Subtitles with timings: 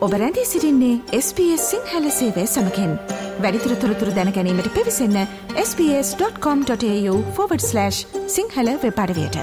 [0.00, 2.98] ඔබ රැඳී සිරින්නේ SBS සිංහල සේවය සමකෙන්.
[3.40, 7.90] වැඩිතුර තොරතුර දැනැනීමට පිවිසන්න ps.com.ta/
[8.26, 9.36] සිංහල වෙපඩවයට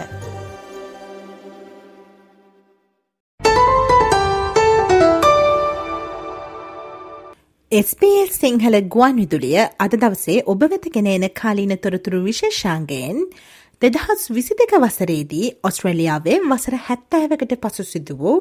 [7.71, 13.29] SBS සිංහල ගුවන් විදුලිය අද දවසේ ඔබ වෙත ගෙනන කාලීන තොරතුරු විශේෂාන්ගයෙන්
[13.81, 18.37] දෙදහස් විසි දෙක වසරේදී ඔස්ට්‍රලියාවේ වසර හැත්තෑවකට පසු සිදු වූ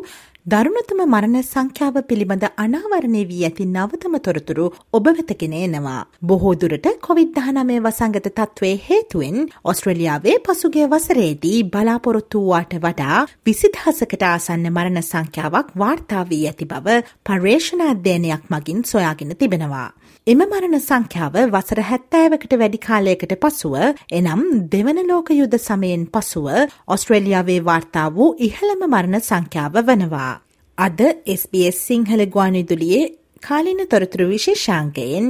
[0.47, 6.01] දරුණතම මරණ සංඛ්‍යාව පිළිබඳ අනාවරණය වී ඇති නවතම තොරතුරු ඔබ වෙතගෙන එනවා.
[6.23, 15.77] බොහෝදුරට කොවිD-19 වසංගත තත්ත්වය හේතුවෙන් ඔස්ට්‍රලියාවේ පසුගේ වසරේදී බලාපොරොත්තු වූවාට වඩා විසිදහසකට ආසන්න මරණ සංඛ්‍යාවක්
[15.77, 19.89] වාර්තා වී ඇති බව පර්ේෂණ අධ්‍යයනයක් මගින් සොයාගෙන තිබෙනවා.
[20.27, 23.75] එම මරණ සංඛ්‍යාව වසර හැත්තෑවකට වැඩි කාලයකට පසුව
[24.13, 24.41] එනම්
[24.71, 26.49] දෙවන ලෝක යුද සමයෙන් පසුව
[26.89, 30.33] ඔස්ට්‍රේලියාවේ වාර්තා වූ ඉහළම මරණ සංඛ්‍යාව වනවා.
[30.79, 31.01] අද
[31.33, 35.27] SBS සිංහල ගුවන්විදුලියේ කාලින තොරතුරු විශේෂාංකයෙන්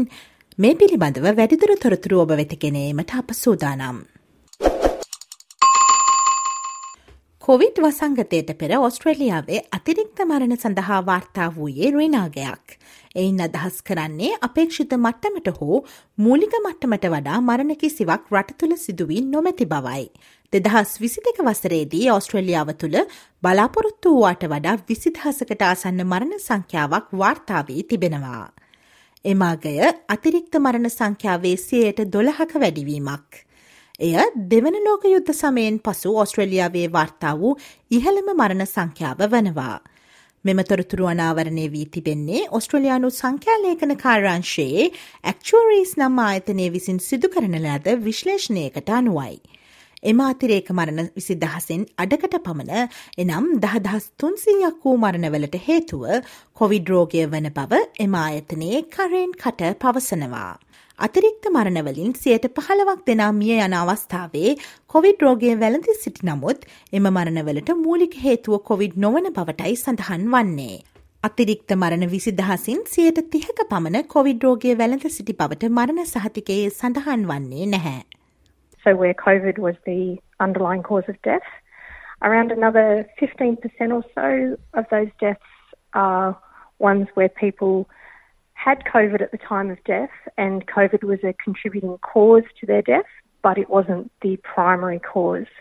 [0.59, 3.99] මේ පිළිබඳව වැඩිදුර තොරතුරු ඔබ වෙතගෙනීමට අප සූදානම්.
[7.43, 12.65] කොවිඩ් වසංගතයට පෙර ඔස්ට්‍රේලියාවේ අතිරික්ත මරණ සඳහා වාර්තා වූයේ රිනාගයක්.
[13.17, 15.79] එයින් අදහස් කරන්නේ අපේක්ෂිත මට්ටමට හෝ
[16.19, 20.05] මූලික මට්ටමට වඩා මරණ කිසිවක් රට තුළ සිදුවී නොමැති බවයි.
[20.53, 22.99] දෙදහස් විසි දෙක වසරේදී ඔස්ට්‍රලියාව තුළ
[23.43, 28.45] බලාපොරොත්තු වූවාට වඩා විසිදහසකට ආසන්න මරණ සංඛ්‍යාවක් වාර්තාවී තිබෙනවා.
[29.25, 29.75] එමාගය
[30.09, 33.43] අතිරික්ත මරණ සංඛ්‍යාවේ සයට දොළහක වැඩිවීමක්.
[34.01, 34.15] එය
[34.47, 37.59] දෙවන ලෝක යුද්ධ සමයෙන් පසු ඔස්ට්‍රලියාවේ වාර්තා වූ
[37.91, 39.77] ඉහළම මරණ සංඛ්‍යාව වනවා.
[40.47, 44.85] මෙම තොරතුරු අනාවරණය වී තිබෙන්නේ ඔස්ට්‍රලයානු සංඛ්‍යාලේඛන කාරංශයේ
[45.25, 49.37] ඇක්චුවරීස් නම් ආයතනය විසින් සිදු කරන ලද විශ්ලේෂණයකට අනුවයි.
[50.03, 56.05] එම අතිරේක මරණ විසි දහසෙන් අඩකට පමණ එනම් දහදහස් තුන්සීයක් වූ මරණවලට හේතුව
[56.57, 60.53] කොවිඩ්රෝගය වන බව එම ආයතනයේ කරෙන් කට පවසනවා.
[60.99, 64.53] අතිරික්ත මරණවලින් සියට පහළවක් දෙනා මිය යන අවස්ථාවේ
[64.93, 66.63] කොවිඩ් රෝගය වැළඳි සිටි නමුත්
[66.99, 70.79] එම මරණවලට මූලික හේතුව කොවිඩ් නොවන බවටයි සඳහන් වන්නේ.
[71.23, 77.69] අතිරික්ත මරණ විසිදහසින් සියට තිහක පමණ කොවිඩ් රෝගය වැළඳ සිටි බවට මරණ සහතිකයේ සඳහන් වන්නේ
[77.75, 78.01] නැහැ.
[78.85, 80.01] So where COVID was the
[80.41, 81.53] underlying cause of death,
[82.23, 84.33] around another 15% or so
[84.73, 85.53] of those deaths
[85.93, 86.33] are
[86.81, 87.85] ones where people
[88.66, 92.82] had COVID at the time of death, and COVID was a contributing cause to their
[92.82, 95.52] death, but it wasn't the primary cause.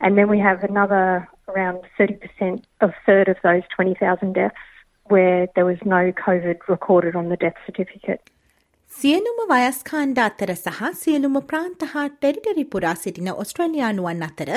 [0.00, 4.56] And then we have another around 30% of third of those 20,000 deaths
[5.08, 8.22] where there was no COVID recorded on the death certificate.
[8.90, 14.50] සියලුම වයස්කාණ්ඩ අතර සහ සියලුම ප්‍රාන්ත හා territory පුරා සිටින ඔස්ට්‍රලයානුවන් අතර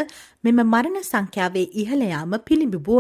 [0.48, 3.00] මෙම මරණ සංඛ්‍යාවේ ඉහළයාම පිළිබිබු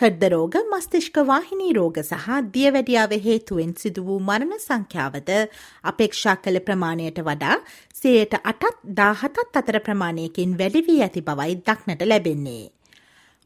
[0.00, 0.06] වනවා.
[0.08, 5.48] හෘදරෝග මස්තිෂ්ක වාහිනී රෝග සහ දියවැඩියාව හේතුවෙන් සිදු වූ මරණ සංඛ්‍යාවද
[5.84, 7.56] අපේක්ෂා කළ ප්‍රමාණයට වඩා
[7.94, 12.70] සයට අටත් දාහතත් අතර ප්‍රමාණයකින් වැඩිවී ඇති බවයි දක්නට ලැබෙන්නේ.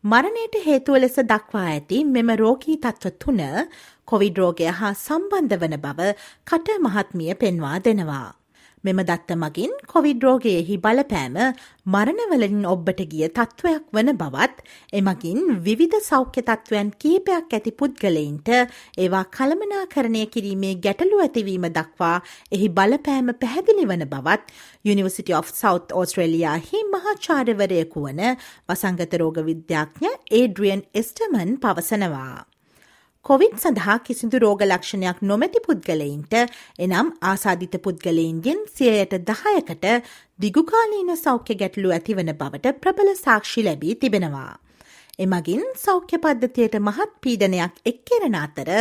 [0.04, 3.40] මරණයට හේතුව ලෙස දක්වා ඇති මෙම රෝගී තත්ව තුන
[4.04, 6.14] කොවිඩ් රෝගය හා සම්බන්ධ වන බව
[6.46, 8.39] කට මහත්මිය පෙන්වා දෙනවා.
[8.84, 11.34] මෙම දත්ත මගින් කොවිඩ් රෝගයෙහි බලපෑම
[11.86, 20.22] මරණවලින් ඔබ්බට ගිය තත්ත්වයක් වන බවත් එමගින් විවිධ සෞඛ්‍ය තත්ත්වයන් කීපයක් ඇති පුද්ගලයින්ට ඒවා කළමනාකරණය
[20.34, 22.14] කිරීමේ ගැටලු ඇතිවීම දක්වා
[22.52, 28.22] එහි බලපෑම පැහැදිලි වන බවත් University of South Australiaහි මහාචාර්යවරයකු වන
[28.68, 32.59] වසංගත රෝග විද්‍යාඥ ඒඩ්‍රියන් එස්ටමන් පවසනවා.
[33.26, 36.34] කොවිඩ් සඳහා කිසිදු රෝග ලක්ෂණයක් නොමැති පුද්ගලයින්ට
[36.78, 39.84] එනම් ආසාධිත පුද්ගලයින්ගෙන් සියයට දහයකට
[40.38, 44.54] දිගුකාලීන සෞඛ්‍ය ගැටලු ඇතිවන බවට ප්‍රබල සාක්ෂි ලැබී තිබෙනවා.
[45.18, 48.72] එමගින් සෞඛ්‍ය පද්ධතියට මහත් පීඩනයක් එක්කෙරෙන අතර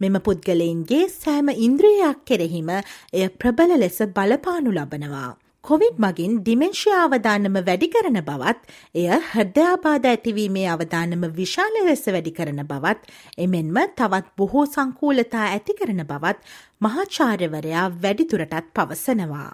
[0.00, 5.32] මෙම පුද්ගලයින්ගේ සෑම ඉන්ද්‍රියයක් කෙරෙහිම එය ප්‍රබල ලෙස බලපානු ලබනවා.
[5.65, 8.61] කොවිඩ් මගින් ඩිමෙන්ශයා අවධානම වැඩි කරන බවත්
[8.95, 13.11] එය හෘදයාබාධ ඇතිවීමේ අවධානම විශාල ලෙස වැඩි කරන බවත්
[13.45, 16.39] එමෙන්ම තවත් බොහෝ සංකූලතා ඇති කරන බවත්
[16.81, 19.51] මහාචාර්යවරයා වැඩිදුරටත් පවසනවා.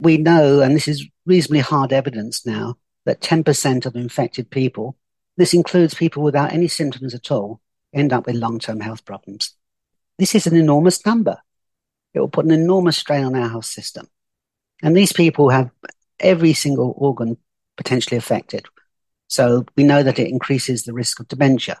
[0.00, 2.74] We know, and this is reasonably hard evidence now,
[3.06, 4.86] that 10% of infected people,
[5.38, 7.60] this includes people without any symptoms at all,
[7.94, 9.54] end up with long term health problems.
[10.18, 11.36] This is an enormous number.
[12.14, 14.06] It will put an enormous strain on our health system.
[14.82, 15.70] And these people have
[16.20, 17.36] every single organ
[17.76, 18.66] potentially affected.
[19.28, 21.78] So we know that it increases the risk of dementia.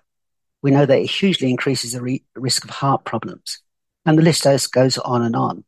[0.62, 3.58] We know that it hugely increases the re- risk of heart problems.
[4.06, 5.64] And the list goes on and on.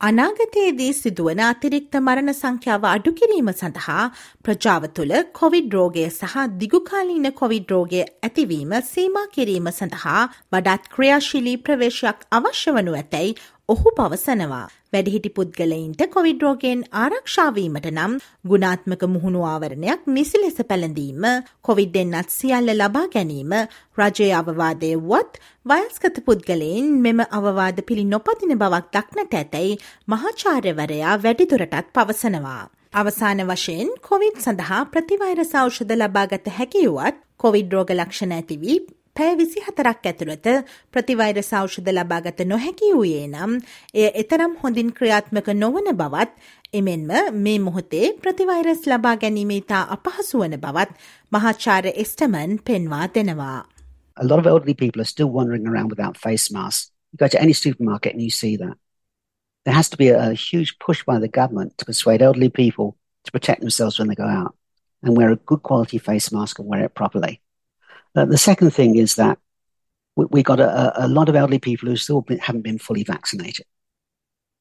[0.00, 4.02] අනාගතයේදී සිදුවන අතිරික්ත මරණ සංඛ්‍යාව අඩු කිරීම සඳහා
[4.44, 10.22] ප්‍රජාව තුළ Covid රෝගය සහ දිගුකාලීන කොවිඩ් රෝගය ඇතිවීම සීමා කිරීම සඳහා
[10.52, 13.36] වඩාත් ක්‍රියාශීලී ප්‍රවේශයක් අවශ්‍ය වනු ඇතැයි
[13.71, 14.67] ඔහු පවසනවා.
[14.93, 18.13] වැඩිහිටි පුද්ගලයින්ට කොවිඩ් රෝගයෙන් ආරක්ෂාවීමට නම්
[18.45, 21.27] ගුණාත්මක මුහුණු ආවරණයක් නිසි ලෙස පැළඳීම
[21.61, 23.55] කොවිඩ්ඩෙන්න්නත් සියල්ල ලබා ගැනීම
[23.97, 32.63] රජය අවවාදය වුවත් වයස්කත පුද්ගලයෙන් මෙම අවවාද පිළි නොපතින බවක් දක්නට ඇතැයි මහාචාර්යවරයා වැඩිදුරටත් පවසනවා.
[32.93, 38.79] අවසාන වශයෙන් කොවිඩ් සඳහා ප්‍රතිවෛර සෞෂධ ලබාගත හැකිවුවත් කොවිඩ් රෝග ලක්ෂණ ඇතිවී
[39.16, 40.46] පැය විසි හතරක් ඇතුළත
[40.92, 43.52] ප්‍රතිවෛර සෞෂධ ලබාගත නොහැකි වූයේ නම්
[43.94, 46.32] එය එතරම් හොඳින් ක්‍රියාත්මක නොවන බවත්
[46.72, 47.12] එමෙන්ම
[47.44, 50.90] මේ මොහොතේ ප්‍රතිවෛරස් ලබා ගැනීම ඉතා අපහසු වන බවත්
[51.32, 53.60] මහාචාර්ය එස්ටමන් පෙන්වා දෙනවා.
[54.16, 56.92] A lot of elderly people are still wandering around without face masks.
[57.12, 58.76] You go to any supermarket and you see that.
[59.66, 62.88] There has to be a, a huge push by the government to persuade elderly people
[63.24, 64.54] to protect themselves when they go out
[65.02, 67.40] and wear a good quality face mask and wear it properly.
[68.15, 69.39] Uh, the second thing is that
[70.15, 73.03] we, we got a, a, lot of elderly people who still been, haven't been fully
[73.03, 73.65] vaccinated.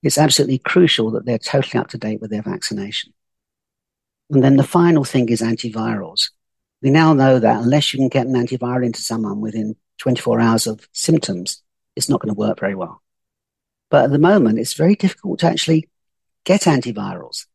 [0.03, 3.13] It's absolutely crucial that they're totally up to date with their vaccination.
[4.31, 6.31] And then the final thing is antivirals.
[6.83, 10.67] We now know that unless you can get an antiviral into someone within 24 hours
[10.67, 11.63] of symptoms,
[11.97, 13.03] it's not going to work very well.
[13.91, 15.89] But at the moment, it's very difficult to actually
[16.45, 17.47] get antivirals.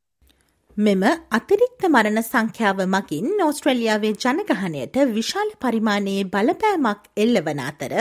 [0.78, 7.94] මෙම අතිරික්ත මරණ සංඛ්‍යාව මගින් ඕස්ට්‍රලියාවේ ජනගහනයට විශාල පරිමාණයේ බලපෑමක් එල්ලවන අතර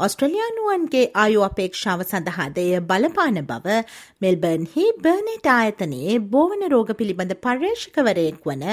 [0.00, 3.76] ඔස්ට්‍රලයානුවන්ගේ ආයු අපේක්ෂාව සඳහාදය බලපාන බව
[4.22, 8.64] මෙල්බර්න්හි බර්නෙට ආයතනයේ බෝවන රෝග පිළිබඳ පර්යේෂකවරයෙක් වන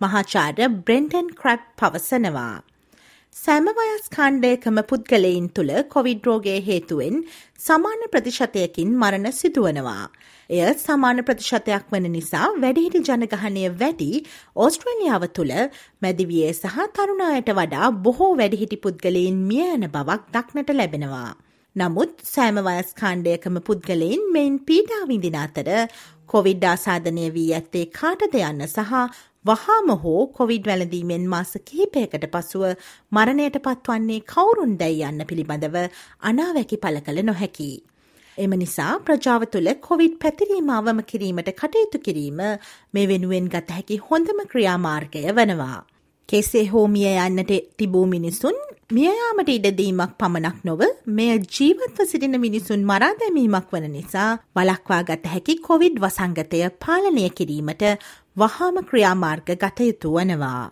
[0.00, 2.56] මහාචාර්ය බ්‍රෙන්ටන් ක්‍රැප් පවසනවා.
[3.36, 7.14] සෑම වයස් කාණ්ඩයකම පුද්ගලයින් තුළ කොවිඩ් රෝගය හේතුවෙන්
[7.58, 10.04] සමාන ප්‍රතිශතයකින් මරණ සිදුවනවා.
[10.50, 14.10] එය සමාන ප්‍රතිශතයක් වන නිසා වැඩිහිටි ජනගහනය වැඩි
[14.56, 15.54] ඕස්ට්‍රේලියාව තුළ
[16.02, 21.30] මැදිවියේ සහ තරුණායට වඩා බොහෝ වැඩිහිටි පුද්ගලයින් මියයන බවක් දක්නට ලැබෙනවා.
[21.76, 25.68] නමුත් සෑම වයස් කාණ්ඩයකම පුද්ගලයින් මෙයින් පීඩාවිඳින අතර
[26.26, 28.92] කොවිඩ් ආසාධනය වී ඇත්තේ කාටද යන්න සහ
[29.44, 32.64] වහාම හෝ කොවිඩ් වැළඳීමෙන් මාස කිහිපයකට පසුව
[33.12, 35.76] මරණයට පත්වන්නේ කවුරුන් දැයි යන්න පිළිබඳව
[36.22, 37.70] අනාවැකි පල කළ නොහැකි.
[38.38, 42.42] එම නිසා ප්‍රජාව තුළ කොවිඩ් පැතිරීම අවම කිරීමට කටයුතු කිරීම
[42.94, 45.78] මේ වෙනුවෙන් ගත හැකි හොඳම ක්‍රියාමාර්ගය වනවා.
[46.28, 48.60] කෙසේ හෝ මිය යන්නට තිබූ මිනිසුන්
[48.90, 55.54] මියයාමට ඉඩදීමක් පමණක් නොව මෙය ජීවත්ව සිටින මිනිසුන් මරා දැමීමක් වන නිසා වලක්වා ගත හැකි
[55.60, 57.84] කොවිඩ් වසංගතය පාලනය කිරීමට
[58.39, 60.71] වහාම ක්‍රියාමාර්ග ගත යුතු වනවා.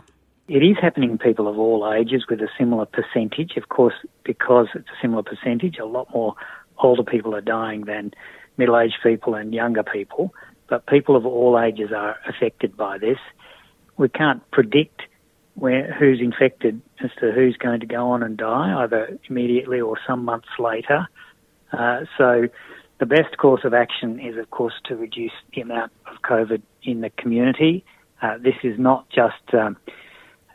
[0.50, 3.56] It is happening in people of all ages with a similar percentage.
[3.56, 3.96] Of course,
[4.26, 6.34] because it's a similar percentage, a lot more
[6.80, 8.12] older people are dying than
[8.58, 10.34] middle aged people and younger people,
[10.68, 13.18] but people of all ages are affected by this.
[13.98, 15.04] We can't predict
[15.56, 19.98] where, who's infected as to who's going to go on and die, either immediately or
[20.08, 21.08] some months later.
[21.72, 22.50] Uh, so,
[22.99, 27.01] the best course of action is, of course, to reduce the amount of COVID in
[27.01, 27.85] the community.
[28.21, 29.77] Uh, this is not just, um,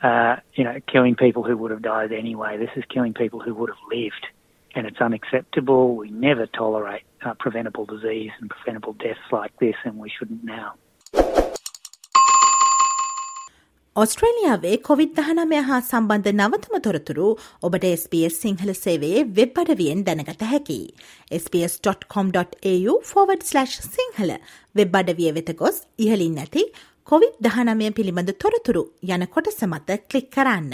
[0.01, 2.57] uh, you know, killing people who would have died anyway.
[2.57, 4.27] This is killing people who would have lived.
[4.75, 5.95] and it's unacceptable.
[5.95, 10.73] We never tolerate uh, preventable disease and preventable deaths like this, and we shouldn't now.
[13.95, 20.93] ඔස්ට්‍රේලියාවේ කොවිD-19 හා සම්බන්ධ නවතම තොරතුරු ඔබට SBS Sinhala සේවයේ web අඩවියෙන් දැනගත හැකි.
[23.43, 24.31] slash Sinhala
[24.75, 26.63] web අඩවිය වෙත ගොස් ඉහලින් නැති
[27.05, 30.73] කොවිD-19 පිළිබඳ තොරතුරු යන කොටස මත කලික් කරන්න.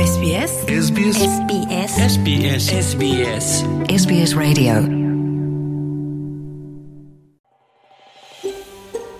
[0.00, 3.64] SBS SBS SBS SBS SBS
[4.04, 4.99] SBS Radio